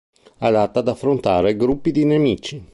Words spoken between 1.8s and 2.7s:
di nemici.